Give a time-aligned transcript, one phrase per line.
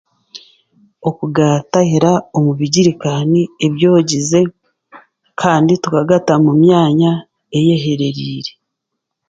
[1.09, 4.41] Okugatahira omu bigirikaani ebyogize
[5.41, 7.11] kandi tukagata mu myanya
[7.57, 8.51] eyehereriire.